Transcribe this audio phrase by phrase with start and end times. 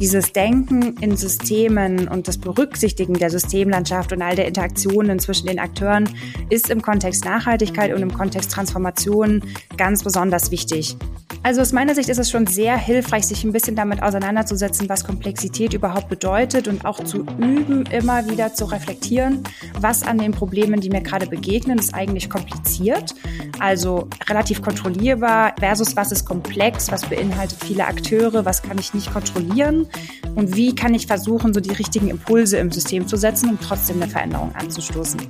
[0.00, 5.58] Dieses Denken in Systemen und das Berücksichtigen der Systemlandschaft und all der Interaktionen zwischen den
[5.58, 6.08] Akteuren
[6.50, 9.42] ist im Kontext Nachhaltigkeit und im Kontext Transformation
[9.78, 10.96] ganz besonders wichtig.
[11.42, 15.04] Also aus meiner Sicht ist es schon sehr hilfreich, sich ein bisschen damit auseinanderzusetzen, was
[15.04, 19.44] Komplexität überhaupt bedeutet und auch zu üben, immer wieder zu reflektieren,
[19.80, 23.14] was an den Problemen, die mir gerade begegnen, ist eigentlich kompliziert,
[23.60, 29.12] also relativ kontrollierbar versus was ist komplex, was beinhaltet viele Akteure, was kann ich nicht
[29.12, 29.86] kontrollieren
[30.34, 34.02] und wie kann ich versuchen, so die richtigen Impulse im System zu setzen, um trotzdem
[34.02, 35.20] eine Veränderung anzustoßen.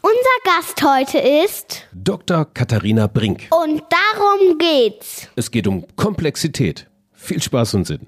[0.00, 2.44] Unser Gast heute ist Dr.
[2.44, 3.48] Katharina Brink.
[3.50, 5.26] Und darum geht's.
[5.34, 6.86] Es geht um Komplexität.
[7.12, 8.06] Viel Spaß und Sinn.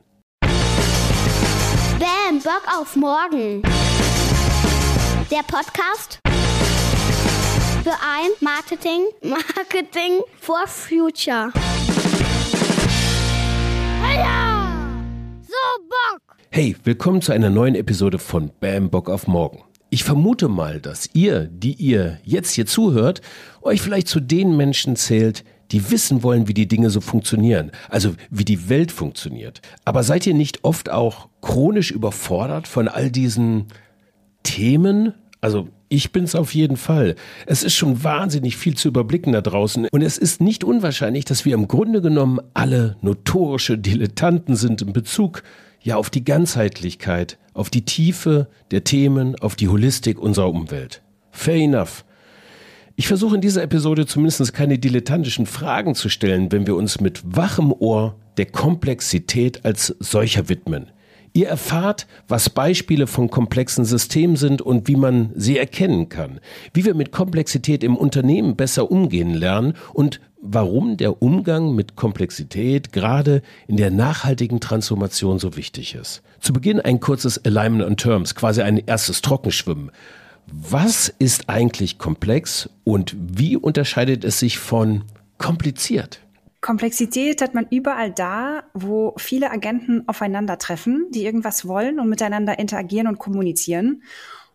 [1.98, 3.62] Bam, Bock auf morgen.
[5.32, 6.20] Der Podcast
[7.82, 11.50] für ein Marketing, Marketing for Future.
[14.00, 14.68] Heya!
[15.42, 16.36] So Bock!
[16.50, 19.64] Hey, willkommen zu einer neuen Episode von Bam Bock auf morgen.
[19.92, 23.22] Ich vermute mal, dass ihr, die ihr jetzt hier zuhört,
[23.60, 28.14] euch vielleicht zu den Menschen zählt, die wissen wollen, wie die Dinge so funktionieren, also
[28.30, 29.60] wie die Welt funktioniert.
[29.84, 33.66] Aber seid ihr nicht oft auch chronisch überfordert von all diesen
[34.44, 35.14] Themen?
[35.40, 37.16] Also ich bin's auf jeden Fall.
[37.46, 41.44] Es ist schon wahnsinnig viel zu überblicken da draußen und es ist nicht unwahrscheinlich, dass
[41.44, 45.42] wir im Grunde genommen alle notorische Dilettanten sind in Bezug
[45.82, 51.02] ja auf die Ganzheitlichkeit, auf die Tiefe der Themen, auf die Holistik unserer Umwelt.
[51.30, 52.04] Fair enough.
[52.96, 57.22] Ich versuche in dieser Episode zumindest keine dilettantischen Fragen zu stellen, wenn wir uns mit
[57.24, 60.90] wachem Ohr der Komplexität als solcher widmen.
[61.32, 66.40] Ihr erfahrt, was Beispiele von komplexen Systemen sind und wie man sie erkennen kann,
[66.74, 72.92] wie wir mit Komplexität im Unternehmen besser umgehen lernen und warum der Umgang mit Komplexität
[72.92, 76.22] gerade in der nachhaltigen Transformation so wichtig ist.
[76.40, 79.90] Zu Beginn ein kurzes Alignment on Terms, quasi ein erstes Trockenschwimmen.
[80.46, 85.04] Was ist eigentlich komplex und wie unterscheidet es sich von
[85.38, 86.20] kompliziert?
[86.60, 93.06] Komplexität hat man überall da, wo viele Agenten aufeinandertreffen, die irgendwas wollen und miteinander interagieren
[93.06, 94.02] und kommunizieren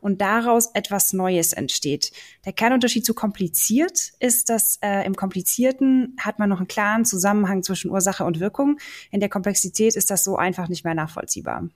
[0.05, 2.11] und daraus etwas Neues entsteht.
[2.45, 7.63] Der Kernunterschied zu kompliziert ist, dass äh, im Komplizierten hat man noch einen klaren Zusammenhang
[7.63, 8.77] zwischen Ursache und Wirkung.
[9.09, 11.69] In der Komplexität ist das so einfach nicht mehr nachvollziehbar.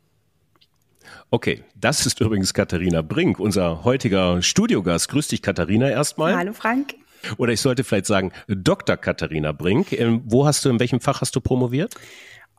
[1.31, 5.09] Okay, das ist übrigens Katharina Brink, unser heutiger Studiogast.
[5.09, 6.37] Grüß dich, Katharina, erstmal.
[6.37, 6.93] Hallo, Frank.
[7.37, 8.95] Oder ich sollte vielleicht sagen, Dr.
[8.95, 9.91] Katharina Brink.
[9.91, 11.95] Ähm, wo hast du, in welchem Fach hast du promoviert?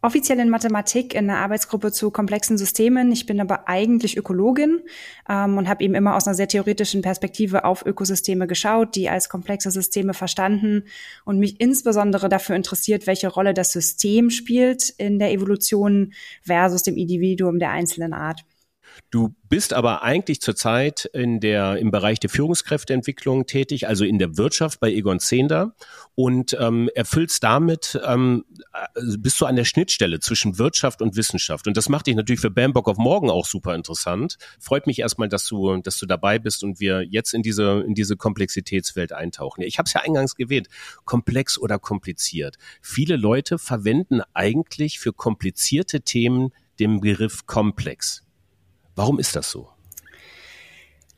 [0.02, 3.12] Offiziell in Mathematik in einer Arbeitsgruppe zu komplexen Systemen.
[3.12, 4.80] Ich bin aber eigentlich Ökologin
[5.28, 9.28] ähm, und habe eben immer aus einer sehr theoretischen Perspektive auf Ökosysteme geschaut, die als
[9.28, 10.84] komplexe Systeme verstanden
[11.26, 16.96] und mich insbesondere dafür interessiert, welche Rolle das System spielt in der Evolution versus dem
[16.96, 18.42] Individuum der einzelnen Art.
[19.10, 24.36] Du bist aber eigentlich zurzeit in der, im Bereich der Führungskräfteentwicklung tätig, also in der
[24.36, 25.74] Wirtschaft bei Egon Zehnder
[26.14, 31.66] und ähm, erfüllst damit, ähm, äh, bist du an der Schnittstelle zwischen Wirtschaft und Wissenschaft.
[31.66, 34.36] Und das macht dich natürlich für Bambock of Morgen auch super interessant.
[34.60, 37.94] Freut mich erstmal, dass du, dass du dabei bist und wir jetzt in diese, in
[37.94, 39.62] diese Komplexitätswelt eintauchen.
[39.62, 40.68] Ich habe es ja eingangs gewählt,
[41.04, 42.56] komplex oder kompliziert.
[42.80, 48.24] Viele Leute verwenden eigentlich für komplizierte Themen den Begriff komplex.
[48.94, 49.68] Warum ist das so?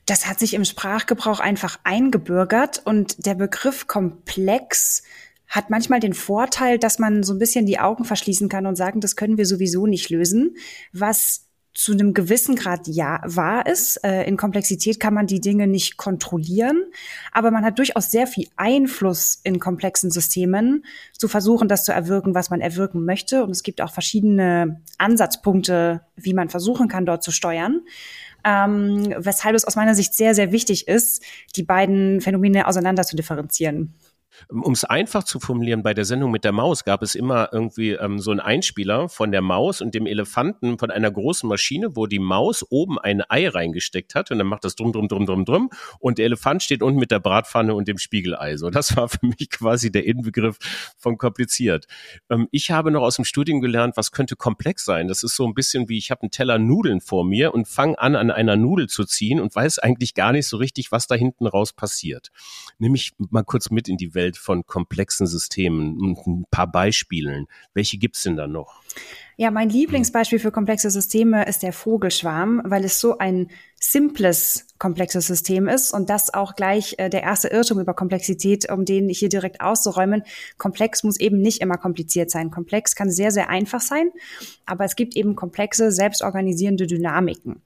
[0.06, 5.02] Das hat sich im Sprachgebrauch einfach eingebürgert und der Begriff komplex
[5.46, 9.00] hat manchmal den Vorteil, dass man so ein bisschen die Augen verschließen kann und sagen,
[9.00, 10.56] das können wir sowieso nicht lösen,
[10.92, 14.02] was zu einem gewissen Grad ja wahr ist.
[14.04, 16.84] Äh, in Komplexität kann man die Dinge nicht kontrollieren,
[17.32, 20.84] aber man hat durchaus sehr viel Einfluss in komplexen Systemen,
[21.16, 23.44] zu versuchen, das zu erwirken, was man erwirken möchte.
[23.44, 27.82] Und es gibt auch verschiedene Ansatzpunkte, wie man versuchen kann, dort zu steuern.
[28.44, 31.22] Ähm, weshalb es aus meiner Sicht sehr, sehr wichtig ist,
[31.54, 33.94] die beiden Phänomene auseinander zu differenzieren.
[34.48, 37.90] Um es einfach zu formulieren, bei der Sendung mit der Maus gab es immer irgendwie
[37.92, 42.06] ähm, so einen Einspieler von der Maus und dem Elefanten von einer großen Maschine, wo
[42.06, 45.44] die Maus oben ein Ei reingesteckt hat und dann macht das drum, drum, drum, drum,
[45.44, 48.56] drum und der Elefant steht unten mit der Bratpfanne und dem Spiegelei.
[48.56, 50.58] So, das war für mich quasi der Inbegriff
[50.96, 51.86] von kompliziert.
[52.30, 55.08] Ähm, ich habe noch aus dem Studium gelernt, was könnte komplex sein.
[55.08, 57.98] Das ist so ein bisschen wie, ich habe einen Teller Nudeln vor mir und fange
[57.98, 61.14] an, an einer Nudel zu ziehen und weiß eigentlich gar nicht so richtig, was da
[61.14, 62.30] hinten raus passiert.
[62.78, 67.46] Nimm mich mal kurz mit in die Welt Welt von komplexen Systemen ein paar Beispielen.
[67.74, 68.82] Welche gibt es denn da noch?
[69.36, 73.48] Ja, mein Lieblingsbeispiel für komplexe Systeme ist der Vogelschwarm, weil es so ein
[73.80, 75.92] simples komplexes System ist.
[75.92, 80.22] Und das auch gleich äh, der erste Irrtum über Komplexität, um den hier direkt auszuräumen.
[80.58, 82.50] Komplex muss eben nicht immer kompliziert sein.
[82.50, 84.10] Komplex kann sehr, sehr einfach sein,
[84.66, 87.62] aber es gibt eben komplexe, selbstorganisierende Dynamiken.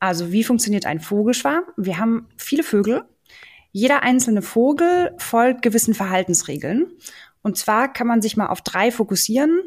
[0.00, 1.64] Also wie funktioniert ein Vogelschwarm?
[1.76, 3.04] Wir haben viele Vögel.
[3.76, 6.92] Jeder einzelne Vogel folgt gewissen Verhaltensregeln.
[7.42, 9.62] Und zwar kann man sich mal auf drei fokussieren.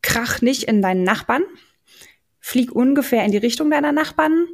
[0.00, 1.42] Krach nicht in deinen Nachbarn.
[2.38, 4.46] Flieg ungefähr in die Richtung deiner Nachbarn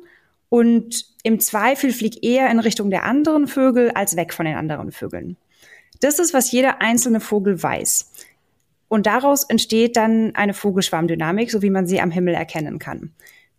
[0.49, 4.91] und im Zweifel flieg eher in Richtung der anderen Vögel als weg von den anderen
[4.91, 5.37] Vögeln.
[6.01, 8.11] Das ist, was jeder einzelne Vogel weiß.
[8.89, 13.12] Und daraus entsteht dann eine Vogelschwarmdynamik, so wie man sie am Himmel erkennen kann.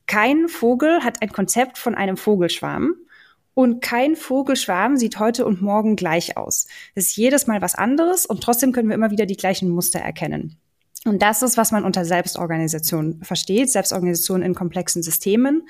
[0.07, 2.95] Kein Vogel hat ein Konzept von einem Vogelschwarm
[3.55, 6.67] und kein Vogelschwarm sieht heute und morgen gleich aus.
[6.93, 9.99] Es ist jedes Mal was anderes und trotzdem können wir immer wieder die gleichen Muster
[9.99, 10.57] erkennen.
[11.05, 15.67] Und das ist, was man unter Selbstorganisation versteht, Selbstorganisation in komplexen Systemen.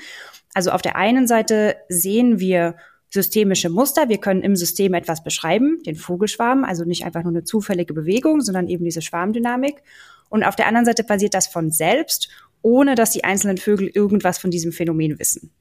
[0.53, 2.75] Also auf der einen Seite sehen wir
[3.09, 4.09] systemische Muster.
[4.09, 8.41] Wir können im System etwas beschreiben, den Vogelschwarm, also nicht einfach nur eine zufällige Bewegung,
[8.41, 9.83] sondern eben diese Schwarmdynamik.
[10.29, 12.29] Und auf der anderen Seite passiert das von selbst,
[12.61, 15.51] ohne dass die einzelnen Vögel irgendwas von diesem Phänomen wissen.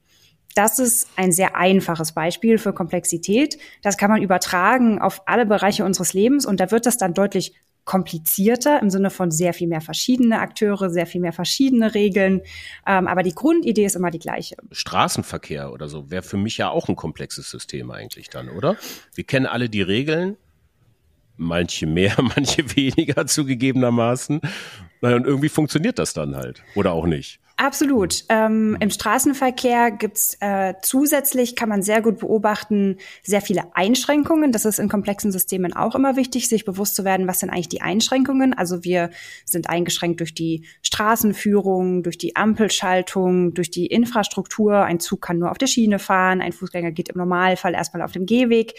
[0.55, 3.57] Das ist ein sehr einfaches Beispiel für Komplexität.
[3.83, 7.53] Das kann man übertragen auf alle Bereiche unseres Lebens und da wird das dann deutlich
[7.83, 12.41] komplizierter im Sinne von sehr viel mehr verschiedene Akteure, sehr viel mehr verschiedene Regeln.
[12.87, 14.55] Ähm, aber die Grundidee ist immer die gleiche.
[14.71, 18.75] Straßenverkehr oder so wäre für mich ja auch ein komplexes System eigentlich dann, oder?
[19.13, 20.37] Wir kennen alle die Regeln,
[21.37, 24.41] manche mehr, manche weniger zugegebenermaßen.
[25.01, 26.63] Naja, und irgendwie funktioniert das dann halt.
[26.75, 27.39] Oder auch nicht.
[27.57, 28.25] Absolut.
[28.27, 34.51] Ähm, Im Straßenverkehr gibt's äh, zusätzlich, kann man sehr gut beobachten, sehr viele Einschränkungen.
[34.51, 37.69] Das ist in komplexen Systemen auch immer wichtig, sich bewusst zu werden, was sind eigentlich
[37.69, 38.53] die Einschränkungen.
[38.53, 39.09] Also wir
[39.45, 44.83] sind eingeschränkt durch die Straßenführung, durch die Ampelschaltung, durch die Infrastruktur.
[44.83, 48.11] Ein Zug kann nur auf der Schiene fahren, ein Fußgänger geht im Normalfall erstmal auf
[48.11, 48.73] dem Gehweg.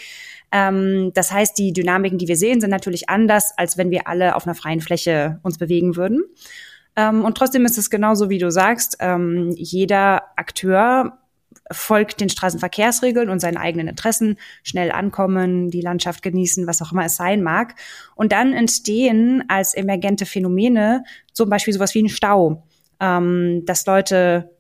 [0.53, 4.37] Ähm, das heißt, die Dynamiken, die wir sehen, sind natürlich anders, als wenn wir alle
[4.37, 6.25] auf einer freien Fläche uns bewegen würden.
[6.97, 11.19] Ähm, und trotzdem ist es genauso, wie du sagst, ähm, jeder Akteur
[11.73, 17.07] folgt den Straßenverkehrsregeln und seinen eigenen Interessen, schnell ankommen, die Landschaft genießen, was auch immer
[17.07, 17.75] es sein mag.
[18.15, 22.65] Und dann entstehen als emergente Phänomene zum Beispiel sowas wie ein Stau,
[23.01, 24.51] ähm, dass Leute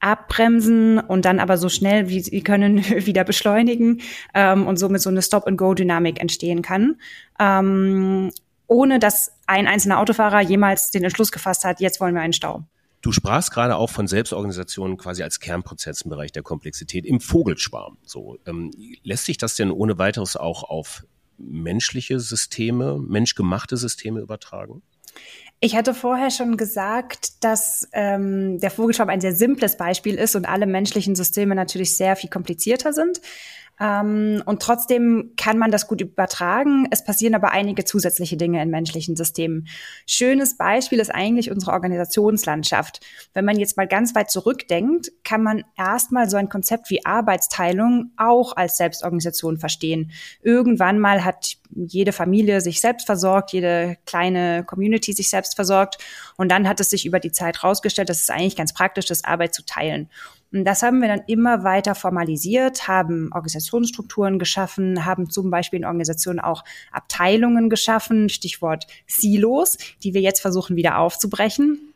[0.00, 4.00] abbremsen und dann aber so schnell wie sie können wieder beschleunigen
[4.34, 6.96] ähm, und somit so eine Stop-and-Go-Dynamik entstehen kann.
[7.38, 8.30] Ähm,
[8.66, 12.64] ohne dass ein einzelner Autofahrer jemals den Entschluss gefasst hat, jetzt wollen wir einen Stau.
[13.00, 17.98] Du sprachst gerade auch von Selbstorganisationen quasi als Kernprozess im Bereich der Komplexität im Vogelschwarm.
[18.02, 18.70] So ähm,
[19.02, 21.04] lässt sich das denn ohne weiteres auch auf
[21.36, 24.82] menschliche Systeme, menschgemachte Systeme übertragen?
[25.60, 30.46] Ich hatte vorher schon gesagt, dass ähm, der Vogelschwarm ein sehr simples Beispiel ist und
[30.46, 33.20] alle menschlichen Systeme natürlich sehr viel komplizierter sind.
[33.80, 36.86] Ähm, und trotzdem kann man das gut übertragen.
[36.90, 39.66] Es passieren aber einige zusätzliche Dinge in menschlichen Systemen.
[40.06, 43.00] Schönes Beispiel ist eigentlich unsere Organisationslandschaft.
[43.32, 48.12] Wenn man jetzt mal ganz weit zurückdenkt, kann man erstmal so ein Konzept wie Arbeitsteilung
[48.16, 50.12] auch als Selbstorganisation verstehen.
[50.42, 55.98] Irgendwann mal hat jede Familie sich selbst versorgt, jede kleine Community sich selbst versorgt.
[56.36, 59.24] Und dann hat es sich über die Zeit rausgestellt, dass es eigentlich ganz praktisch ist,
[59.24, 60.08] Arbeit zu teilen.
[60.54, 65.84] Und das haben wir dann immer weiter formalisiert, haben Organisationsstrukturen geschaffen, haben zum Beispiel in
[65.84, 71.92] Organisationen auch Abteilungen geschaffen, Stichwort Silos, die wir jetzt versuchen wieder aufzubrechen.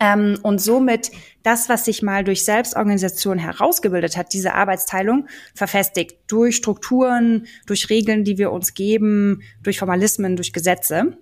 [0.00, 1.12] Ähm, und somit
[1.44, 8.24] das, was sich mal durch Selbstorganisation herausgebildet hat, diese Arbeitsteilung verfestigt durch Strukturen, durch Regeln,
[8.24, 11.18] die wir uns geben, durch Formalismen, durch Gesetze.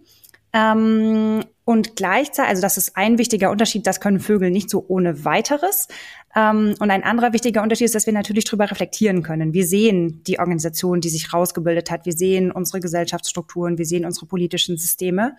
[0.53, 5.25] Ähm, und gleichzeitig, also das ist ein wichtiger Unterschied, das können Vögel nicht so ohne
[5.25, 5.87] weiteres.
[6.35, 9.53] Ähm, und ein anderer wichtiger Unterschied ist, dass wir natürlich darüber reflektieren können.
[9.53, 12.07] Wir sehen die Organisation, die sich rausgebildet hat.
[12.07, 13.79] Wir sehen unsere Gesellschaftsstrukturen.
[13.79, 15.37] Wir sehen unsere politischen Systeme.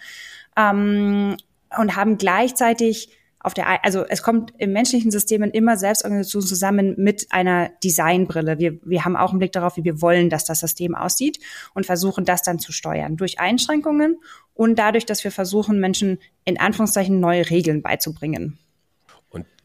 [0.58, 1.38] Ähm,
[1.78, 3.10] und haben gleichzeitig
[3.44, 8.60] auf der, also es kommt im menschlichen Systemen immer Selbstorganisation zusammen mit einer Designbrille.
[8.60, 11.40] Wir, wir haben auch einen Blick darauf, wie wir wollen, dass das System aussieht
[11.74, 14.20] und versuchen das dann zu steuern durch Einschränkungen
[14.54, 18.60] und dadurch, dass wir versuchen, Menschen in Anführungszeichen neue Regeln beizubringen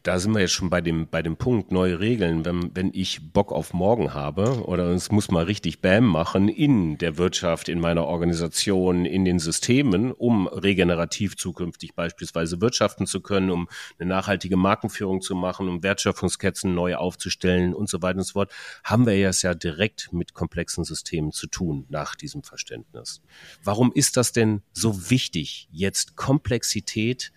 [0.07, 2.45] da sind wir jetzt schon bei dem, bei dem Punkt, neue Regeln.
[2.45, 6.97] Wenn, wenn ich Bock auf morgen habe oder es muss mal richtig Bam machen in
[6.97, 13.49] der Wirtschaft, in meiner Organisation, in den Systemen, um regenerativ zukünftig beispielsweise wirtschaften zu können,
[13.49, 13.67] um
[13.99, 18.53] eine nachhaltige Markenführung zu machen, um Wertschöpfungsketten neu aufzustellen und so weiter und so fort,
[18.85, 23.21] haben wir es ja direkt mit komplexen Systemen zu tun nach diesem Verständnis.
[23.61, 27.33] Warum ist das denn so wichtig, jetzt Komplexität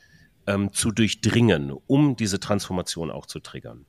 [0.46, 3.84] ähm, zu durchdringen, um diese Transformation auch zu triggern?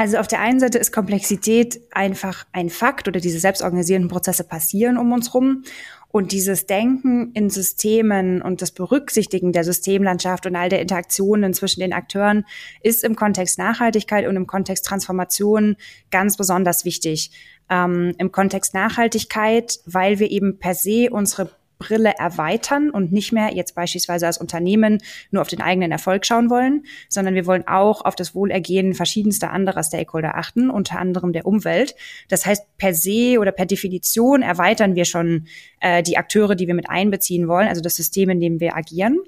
[0.00, 4.96] Also auf der einen Seite ist Komplexität einfach ein Fakt oder diese selbstorganisierenden Prozesse passieren
[4.96, 5.64] um uns rum.
[6.08, 11.80] Und dieses Denken in Systemen und das Berücksichtigen der Systemlandschaft und all der Interaktionen zwischen
[11.80, 12.46] den Akteuren
[12.82, 15.76] ist im Kontext Nachhaltigkeit und im Kontext Transformation
[16.10, 17.30] ganz besonders wichtig.
[17.68, 21.50] Ähm, Im Kontext Nachhaltigkeit, weil wir eben per se unsere
[21.80, 26.48] Brille erweitern und nicht mehr jetzt beispielsweise als Unternehmen nur auf den eigenen Erfolg schauen
[26.48, 31.46] wollen, sondern wir wollen auch auf das Wohlergehen verschiedenster anderer Stakeholder achten, unter anderem der
[31.46, 31.96] Umwelt.
[32.28, 35.46] Das heißt, per se oder per Definition erweitern wir schon
[35.80, 39.18] äh, die Akteure, die wir mit einbeziehen wollen, also das System, in dem wir agieren.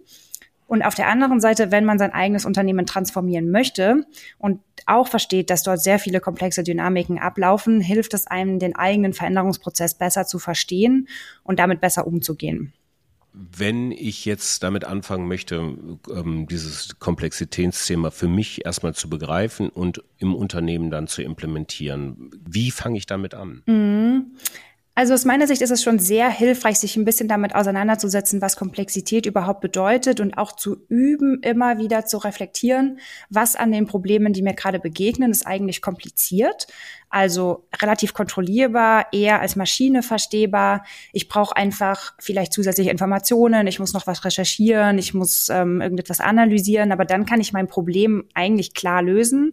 [0.67, 4.07] Und auf der anderen Seite, wenn man sein eigenes Unternehmen transformieren möchte
[4.39, 9.13] und auch versteht, dass dort sehr viele komplexe Dynamiken ablaufen, hilft es einem, den eigenen
[9.13, 11.09] Veränderungsprozess besser zu verstehen
[11.45, 12.73] und damit besser umzugehen.
[13.35, 15.77] Wenn ich jetzt damit anfangen möchte,
[16.11, 22.71] ähm, dieses Komplexitätsthema für mich erstmal zu begreifen und im Unternehmen dann zu implementieren, wie
[22.71, 23.63] fange ich damit an?
[23.65, 24.33] Mhm.
[24.95, 28.57] Also aus meiner Sicht ist es schon sehr hilfreich, sich ein bisschen damit auseinanderzusetzen, was
[28.57, 34.35] Komplexität überhaupt bedeutet und auch zu üben, immer wieder zu reflektieren, was an den Problemen,
[34.35, 36.67] die mir gerade begegnen, ist eigentlich kompliziert.
[37.15, 40.83] Also relativ kontrollierbar, eher als Maschine verstehbar.
[41.13, 46.21] Ich brauche einfach vielleicht zusätzliche Informationen, ich muss noch was recherchieren, ich muss ähm, irgendetwas
[46.21, 49.53] analysieren, aber dann kann ich mein Problem eigentlich klar lösen.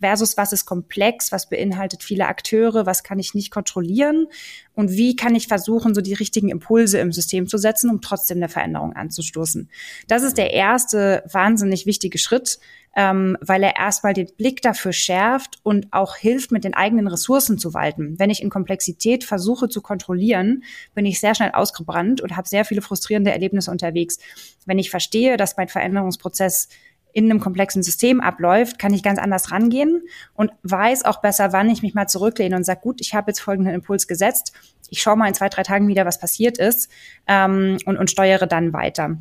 [0.00, 4.26] Versus was ist komplex, was beinhaltet viele Akteure, was kann ich nicht kontrollieren
[4.74, 8.38] und wie kann ich versuchen, so die richtigen Impulse im System zu setzen, um trotzdem
[8.38, 9.70] eine Veränderung anzustoßen.
[10.08, 12.58] Das ist der erste wahnsinnig wichtige Schritt,
[12.96, 17.58] ähm, weil er erstmal den Blick dafür schärft und auch hilft, mit den eigenen Ressourcen
[17.58, 18.18] zu walten.
[18.18, 22.64] Wenn ich in Komplexität versuche zu kontrollieren, bin ich sehr schnell ausgebrannt und habe sehr
[22.64, 24.18] viele frustrierende Erlebnisse unterwegs.
[24.64, 26.68] Wenn ich verstehe, dass mein Veränderungsprozess
[27.12, 30.02] in einem komplexen System abläuft, kann ich ganz anders rangehen
[30.34, 33.40] und weiß auch besser, wann ich mich mal zurücklehne und sage, gut, ich habe jetzt
[33.40, 34.52] folgenden Impuls gesetzt,
[34.88, 36.90] ich schaue mal in zwei, drei Tagen wieder, was passiert ist
[37.26, 39.16] ähm, und, und steuere dann weiter.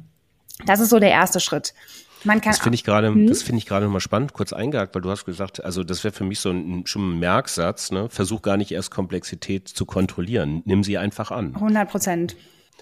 [0.66, 1.74] Das ist so der erste Schritt.
[2.26, 3.28] Man kann das finde ich gerade, hm?
[3.28, 6.14] das finde ich gerade nochmal spannend, kurz eingehakt, weil du hast gesagt, also das wäre
[6.14, 8.10] für mich so ein, schon ein Merksatz, ne?
[8.10, 10.62] Versuch gar nicht erst Komplexität zu kontrollieren.
[10.66, 11.56] Nimm sie einfach an.
[11.56, 12.36] 100 Prozent.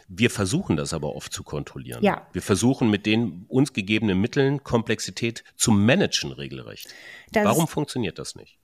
[0.08, 2.04] Wir versuchen das aber oft zu kontrollieren.
[2.04, 2.28] Ja.
[2.34, 6.94] Wir versuchen mit den uns gegebenen Mitteln Komplexität zu managen regelrecht.
[7.32, 8.58] Das Warum funktioniert das nicht?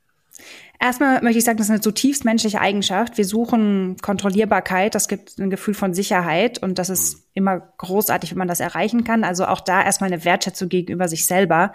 [0.82, 3.18] Erstmal möchte ich sagen, das ist eine zutiefst menschliche Eigenschaft.
[3.18, 8.38] Wir suchen Kontrollierbarkeit, das gibt ein Gefühl von Sicherheit und das ist immer großartig, wenn
[8.38, 9.26] man das erreichen kann.
[9.26, 11.74] Also auch da erstmal eine Wertschätzung gegenüber sich selber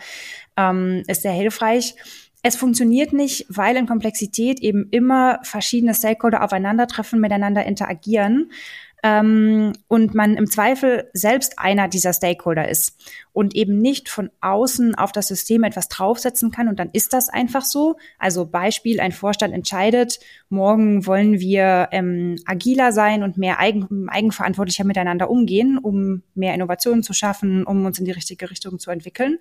[0.56, 1.96] ähm, ist sehr hilfreich.
[2.42, 8.50] Es funktioniert nicht, weil in Komplexität eben immer verschiedene Stakeholder aufeinandertreffen, miteinander interagieren
[9.04, 12.96] ähm, und man im Zweifel selbst einer dieser Stakeholder ist
[13.34, 16.68] und eben nicht von außen auf das System etwas draufsetzen kann.
[16.68, 17.96] Und dann ist das einfach so.
[18.18, 24.84] Also Beispiel, ein Vorstand entscheidet, morgen wollen wir ähm, agiler sein und mehr eigen, eigenverantwortlicher
[24.84, 29.38] miteinander umgehen, um mehr Innovationen zu schaffen, um uns in die richtige Richtung zu entwickeln.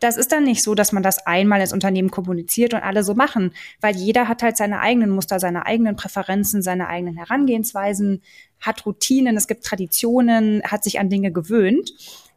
[0.00, 3.14] Das ist dann nicht so, dass man das einmal ins Unternehmen kommuniziert und alle so
[3.14, 8.22] machen, weil jeder hat halt seine eigenen Muster, seine eigenen Präferenzen, seine eigenen Herangehensweisen,
[8.60, 11.92] hat Routinen, es gibt Traditionen, hat sich an Dinge gewöhnt.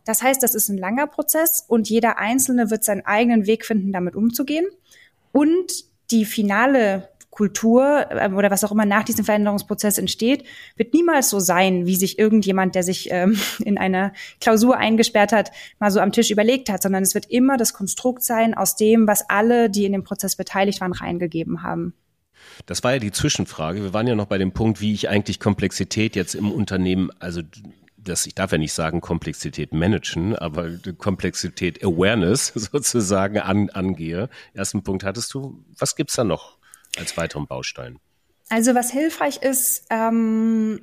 [0.05, 3.91] Das heißt, das ist ein langer Prozess und jeder Einzelne wird seinen eigenen Weg finden,
[3.91, 4.65] damit umzugehen.
[5.31, 10.43] Und die finale Kultur ähm, oder was auch immer nach diesem Veränderungsprozess entsteht,
[10.75, 15.51] wird niemals so sein, wie sich irgendjemand, der sich ähm, in einer Klausur eingesperrt hat,
[15.79, 19.07] mal so am Tisch überlegt hat, sondern es wird immer das Konstrukt sein aus dem,
[19.07, 21.93] was alle, die in dem Prozess beteiligt waren, reingegeben haben.
[22.65, 23.83] Das war ja die Zwischenfrage.
[23.83, 27.41] Wir waren ja noch bei dem Punkt, wie ich eigentlich Komplexität jetzt im Unternehmen, also
[27.97, 34.29] das, ich darf ja nicht sagen Komplexität managen, aber Komplexität Awareness sozusagen an, angehe.
[34.53, 35.63] Ersten Punkt hattest du.
[35.77, 36.57] Was gibt's da noch?
[36.97, 37.99] als weiteren Baustein?
[38.49, 40.81] Also was hilfreich ist, ähm,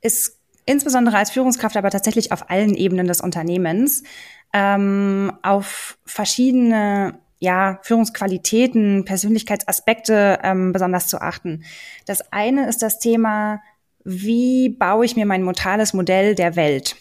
[0.00, 4.04] ist insbesondere als Führungskraft, aber tatsächlich auf allen Ebenen des Unternehmens,
[4.52, 11.64] ähm, auf verschiedene ja, Führungsqualitäten, Persönlichkeitsaspekte ähm, besonders zu achten.
[12.06, 13.60] Das eine ist das Thema,
[14.04, 16.94] wie baue ich mir mein motales Modell der Welt?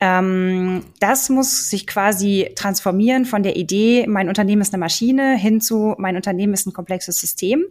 [0.00, 5.60] Ähm, das muss sich quasi transformieren von der Idee, mein Unternehmen ist eine Maschine, hin
[5.60, 7.64] zu, mein Unternehmen ist ein komplexes System.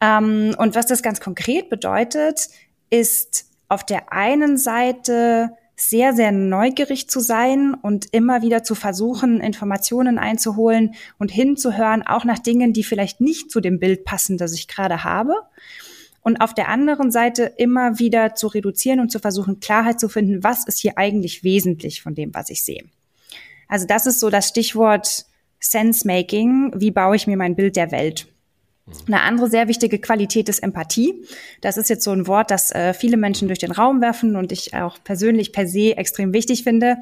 [0.00, 2.48] Ähm, und was das ganz konkret bedeutet,
[2.90, 5.50] ist auf der einen Seite
[5.80, 12.24] sehr, sehr neugierig zu sein und immer wieder zu versuchen, Informationen einzuholen und hinzuhören, auch
[12.24, 15.34] nach Dingen, die vielleicht nicht zu dem Bild passen, das ich gerade habe
[16.22, 20.44] und auf der anderen Seite immer wieder zu reduzieren und zu versuchen, Klarheit zu finden,
[20.44, 22.84] was ist hier eigentlich wesentlich von dem, was ich sehe.
[23.68, 25.26] Also das ist so das Stichwort
[25.60, 28.26] Sense-Making, wie baue ich mir mein Bild der Welt.
[29.06, 31.24] Eine andere sehr wichtige Qualität ist Empathie.
[31.62, 34.52] Das ist jetzt so ein Wort, das äh, viele Menschen durch den Raum werfen und
[34.52, 36.96] ich auch persönlich per se extrem wichtig finde.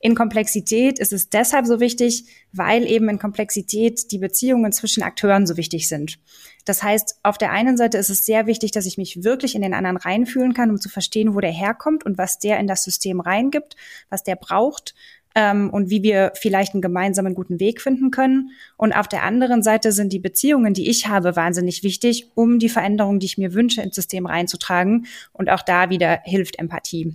[0.00, 5.46] In Komplexität ist es deshalb so wichtig, weil eben in Komplexität die Beziehungen zwischen Akteuren
[5.46, 6.18] so wichtig sind.
[6.64, 9.62] Das heißt, auf der einen Seite ist es sehr wichtig, dass ich mich wirklich in
[9.62, 12.84] den anderen reinfühlen kann, um zu verstehen, wo der herkommt und was der in das
[12.84, 13.76] System reingibt,
[14.10, 14.94] was der braucht
[15.34, 18.50] ähm, und wie wir vielleicht einen gemeinsamen guten Weg finden können.
[18.76, 22.68] Und auf der anderen Seite sind die Beziehungen, die ich habe, wahnsinnig wichtig, um die
[22.68, 25.06] Veränderungen, die ich mir wünsche, ins System reinzutragen.
[25.32, 27.14] Und auch da wieder hilft Empathie.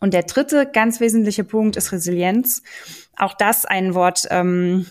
[0.00, 2.62] Und der dritte ganz wesentliche Punkt ist Resilienz.
[3.16, 4.86] Auch das ein Wort, ähm,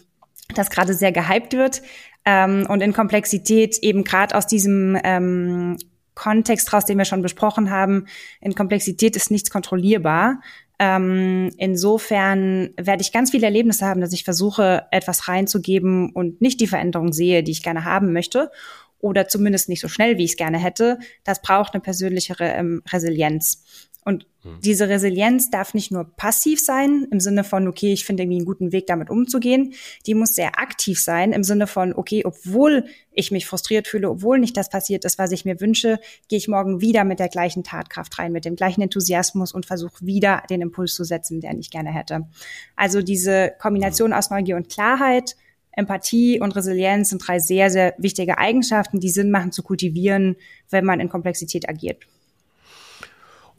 [0.55, 1.81] das gerade sehr gehypt wird.
[2.24, 5.77] Ähm, und in Komplexität eben gerade aus diesem ähm,
[6.13, 8.05] Kontext raus, den wir schon besprochen haben,
[8.41, 10.39] in Komplexität ist nichts kontrollierbar.
[10.83, 16.59] Ähm, insofern werde ich ganz viele Erlebnisse haben, dass ich versuche, etwas reinzugeben und nicht
[16.59, 18.50] die Veränderung sehe, die ich gerne haben möchte
[18.97, 20.97] oder zumindest nicht so schnell, wie ich es gerne hätte.
[21.23, 23.63] Das braucht eine persönlichere ähm, Resilienz.
[24.03, 24.60] Und hm.
[24.62, 28.46] diese Resilienz darf nicht nur passiv sein, im Sinne von, okay, ich finde irgendwie einen
[28.46, 29.74] guten Weg, damit umzugehen.
[30.08, 34.39] Die muss sehr aktiv sein, im Sinne von, okay, obwohl ich mich frustriert fühle, obwohl
[34.39, 37.63] nicht das passiert ist, was ich mir wünsche, gehe ich morgen wieder mit der gleichen
[37.63, 41.70] Tatkraft rein, mit dem gleichen Enthusiasmus und versuche wieder den Impuls zu setzen, den ich
[41.70, 42.27] gerne hätte.
[42.75, 45.36] Also diese Kombination aus Neugier und Klarheit,
[45.74, 50.36] Empathie und Resilienz sind drei sehr, sehr wichtige Eigenschaften, die Sinn machen zu kultivieren,
[50.70, 52.05] wenn man in Komplexität agiert.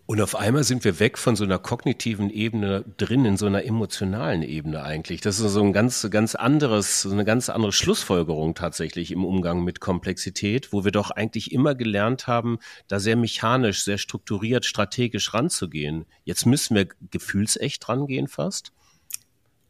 [0.05, 3.65] Und auf einmal sind wir weg von so einer kognitiven Ebene drin in so einer
[3.65, 5.21] emotionalen Ebene eigentlich.
[5.21, 9.63] Das ist so ein ganz, ganz anderes, so eine ganz andere Schlussfolgerung tatsächlich im Umgang
[9.63, 15.33] mit Komplexität, wo wir doch eigentlich immer gelernt haben, da sehr mechanisch, sehr strukturiert, strategisch
[15.35, 16.05] ranzugehen.
[16.25, 18.73] Jetzt müssen wir gefühlsecht rangehen fast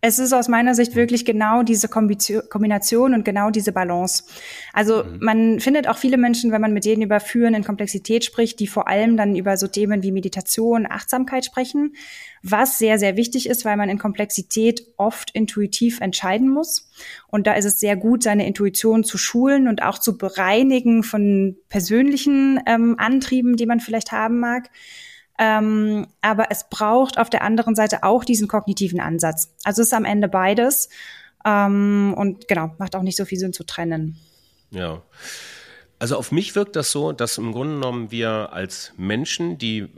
[0.05, 4.25] es ist aus meiner Sicht wirklich genau diese Kombination und genau diese Balance.
[4.73, 5.19] Also mhm.
[5.21, 8.67] man findet auch viele Menschen, wenn man mit denen über Führen in Komplexität spricht, die
[8.67, 11.95] vor allem dann über so Themen wie Meditation, Achtsamkeit sprechen,
[12.43, 16.91] was sehr, sehr wichtig ist, weil man in Komplexität oft intuitiv entscheiden muss.
[17.29, 21.57] Und da ist es sehr gut, seine Intuition zu schulen und auch zu bereinigen von
[21.69, 24.69] persönlichen ähm, Antrieben, die man vielleicht haben mag.
[25.45, 29.53] Ähm, aber es braucht auf der anderen Seite auch diesen kognitiven Ansatz.
[29.65, 30.89] Also es ist am Ende beides.
[31.45, 34.17] Ähm, und genau, macht auch nicht so viel Sinn zu trennen.
[34.71, 35.03] Ja.
[35.99, 39.89] Also auf mich wirkt das so, dass im Grunde genommen wir als Menschen, die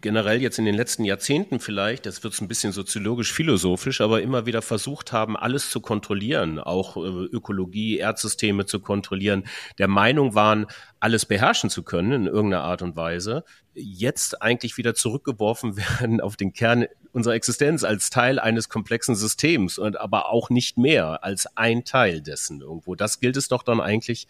[0.00, 4.46] generell jetzt in den letzten Jahrzehnten vielleicht, das wird ein bisschen soziologisch philosophisch, aber immer
[4.46, 9.44] wieder versucht haben, alles zu kontrollieren, auch äh, Ökologie, Erdsysteme zu kontrollieren,
[9.78, 10.66] der Meinung waren,
[11.00, 13.44] alles beherrschen zu können in irgendeiner Art und Weise,
[13.74, 19.78] jetzt eigentlich wieder zurückgeworfen werden auf den Kern unserer Existenz als Teil eines komplexen Systems
[19.78, 22.94] und aber auch nicht mehr als ein Teil dessen irgendwo.
[22.94, 24.28] Das gilt es doch dann eigentlich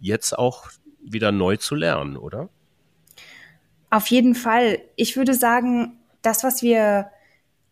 [0.00, 0.70] jetzt auch
[1.02, 2.48] wieder neu zu lernen, oder?
[3.94, 4.80] Auf jeden Fall.
[4.96, 7.12] Ich würde sagen, das, was wir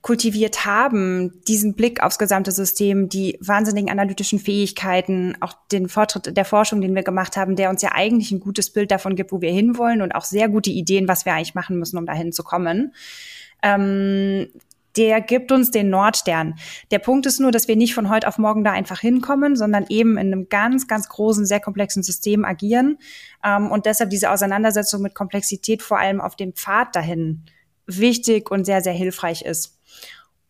[0.03, 6.45] kultiviert haben, diesen Blick aufs gesamte System, die wahnsinnigen analytischen Fähigkeiten, auch den Fortschritt der
[6.45, 9.41] Forschung, den wir gemacht haben, der uns ja eigentlich ein gutes Bild davon gibt, wo
[9.41, 12.45] wir hinwollen und auch sehr gute Ideen, was wir eigentlich machen müssen, um dahin zu
[12.45, 12.95] kommen.
[13.61, 14.47] Ähm,
[14.97, 16.55] der gibt uns den Nordstern.
[16.91, 19.87] Der Punkt ist nur, dass wir nicht von heute auf morgen da einfach hinkommen, sondern
[19.89, 22.99] eben in einem ganz, ganz großen, sehr komplexen System agieren
[23.45, 27.45] ähm, und deshalb diese Auseinandersetzung mit Komplexität vor allem auf dem Pfad dahin
[27.87, 29.79] wichtig und sehr, sehr hilfreich ist.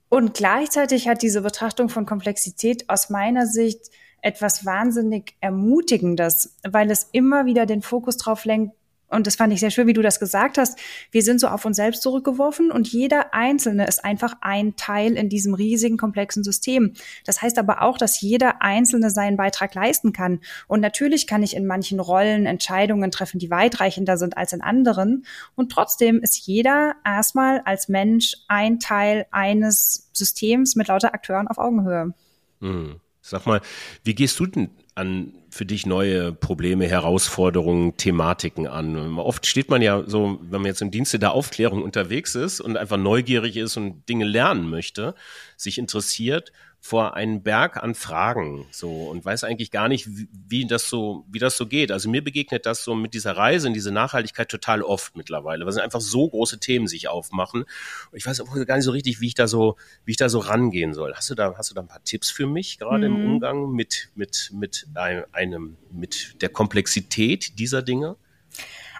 [0.08, 7.08] Und gleichzeitig hat diese Betrachtung von Komplexität aus meiner Sicht etwas wahnsinnig Ermutigendes, weil es
[7.12, 8.74] immer wieder den Fokus drauf lenkt,
[9.12, 10.78] und das fand ich sehr schön, wie du das gesagt hast.
[11.10, 15.28] Wir sind so auf uns selbst zurückgeworfen und jeder Einzelne ist einfach ein Teil in
[15.28, 16.94] diesem riesigen, komplexen System.
[17.24, 20.40] Das heißt aber auch, dass jeder Einzelne seinen Beitrag leisten kann.
[20.66, 25.26] Und natürlich kann ich in manchen Rollen Entscheidungen treffen, die weitreichender sind als in anderen.
[25.54, 31.58] Und trotzdem ist jeder erstmal als Mensch ein Teil eines Systems mit lauter Akteuren auf
[31.58, 32.14] Augenhöhe.
[32.60, 33.00] Hm.
[33.20, 33.60] Sag mal,
[34.02, 39.18] wie gehst du denn an für dich neue Probleme, Herausforderungen, Thematiken an?
[39.18, 42.78] Oft steht man ja so, wenn man jetzt im Dienste der Aufklärung unterwegs ist und
[42.78, 45.14] einfach neugierig ist und Dinge lernen möchte,
[45.56, 46.52] sich interessiert
[46.84, 51.24] vor einen Berg an Fragen so und weiß eigentlich gar nicht, wie, wie, das so,
[51.30, 51.92] wie das so geht.
[51.92, 55.70] Also mir begegnet das so mit dieser Reise in diese Nachhaltigkeit total oft mittlerweile, weil
[55.70, 57.62] es einfach so große Themen sich aufmachen.
[57.62, 60.28] Und ich weiß auch gar nicht so richtig, wie ich da so, wie ich da
[60.28, 61.14] so rangehen soll.
[61.14, 63.14] Hast du da, hast du da ein paar Tipps für mich gerade mhm.
[63.16, 68.16] im Umgang mit, mit, mit einem, mit der Komplexität dieser Dinge?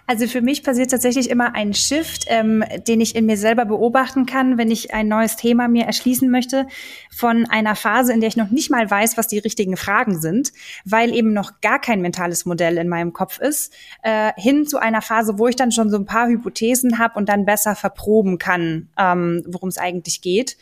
[0.05, 4.25] Also für mich passiert tatsächlich immer ein Shift, ähm, den ich in mir selber beobachten
[4.25, 6.67] kann, wenn ich ein neues Thema mir erschließen möchte,
[7.09, 10.51] von einer Phase, in der ich noch nicht mal weiß, was die richtigen Fragen sind,
[10.83, 15.01] weil eben noch gar kein mentales Modell in meinem Kopf ist, äh, hin zu einer
[15.01, 18.89] Phase, wo ich dann schon so ein paar Hypothesen habe und dann besser verproben kann,
[18.97, 20.57] ähm, worum es eigentlich geht.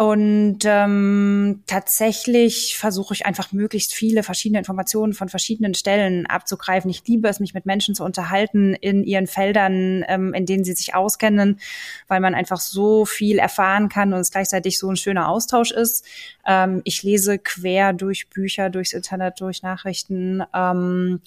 [0.00, 6.90] Und ähm, tatsächlich versuche ich einfach möglichst viele verschiedene Informationen von verschiedenen Stellen abzugreifen.
[6.90, 10.72] Ich liebe es, mich mit Menschen zu unterhalten in ihren Feldern, ähm, in denen sie
[10.72, 11.60] sich auskennen,
[12.08, 16.06] weil man einfach so viel erfahren kann und es gleichzeitig so ein schöner Austausch ist.
[16.46, 20.42] Ähm, ich lese quer durch Bücher, durchs Internet, durch Nachrichten.
[20.54, 21.20] Ähm,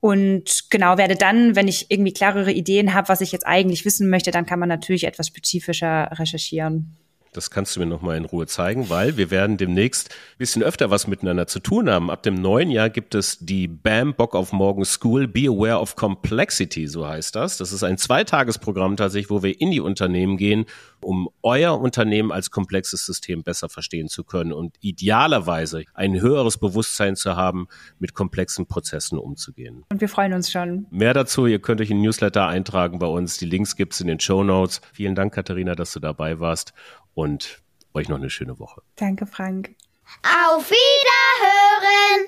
[0.00, 4.10] und genau werde dann, wenn ich irgendwie klarere Ideen habe, was ich jetzt eigentlich wissen
[4.10, 6.94] möchte, dann kann man natürlich etwas spezifischer recherchieren.
[7.32, 10.90] Das kannst du mir nochmal in Ruhe zeigen, weil wir werden demnächst ein bisschen öfter
[10.90, 12.10] was miteinander zu tun haben.
[12.10, 15.96] Ab dem neuen Jahr gibt es die BAM Bock auf Morgen School Be Aware of
[15.96, 17.56] Complexity, so heißt das.
[17.56, 20.66] Das ist ein Zweitagesprogramm tatsächlich, wo wir in die Unternehmen gehen,
[21.00, 27.16] um euer Unternehmen als komplexes System besser verstehen zu können und idealerweise ein höheres Bewusstsein
[27.16, 27.66] zu haben,
[27.98, 29.84] mit komplexen Prozessen umzugehen.
[29.90, 30.86] Und wir freuen uns schon.
[30.90, 33.38] Mehr dazu, ihr könnt euch in Newsletter eintragen bei uns.
[33.38, 34.82] Die Links gibt's in den Show Notes.
[34.92, 36.74] Vielen Dank, Katharina, dass du dabei warst
[37.14, 37.62] und
[37.94, 38.82] euch noch eine schöne Woche.
[38.96, 39.74] Danke, Frank.
[40.22, 42.26] Auf Wiederhören!